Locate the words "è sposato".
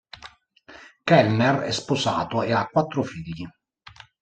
1.59-2.41